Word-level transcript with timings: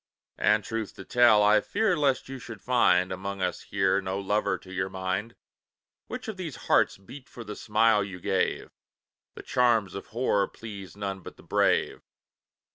And 0.39 0.63
truth 0.63 0.95
to 0.95 1.05
tell, 1.05 1.43
I 1.43 1.61
fear 1.61 1.95
lest 1.95 2.27
you 2.27 2.39
should 2.39 2.59
find, 2.59 3.11
Among 3.11 3.39
us 3.39 3.61
here, 3.65 4.01
no 4.01 4.17
lover 4.19 4.57
to 4.57 4.73
your 4.73 4.89
mind; 4.89 5.35
Which 6.07 6.27
of 6.27 6.37
these 6.37 6.55
hearts 6.65 6.97
beat 6.97 7.29
for 7.29 7.43
the 7.43 7.55
smile 7.55 8.03
you 8.03 8.19
gave? 8.19 8.71
The 9.35 9.43
charms 9.43 9.93
of 9.93 10.07
horror 10.07 10.47
please 10.47 10.97
none 10.97 11.19
but 11.19 11.37
the 11.37 11.43
brave. 11.43 12.01